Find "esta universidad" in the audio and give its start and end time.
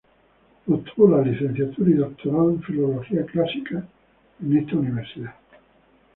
4.57-5.35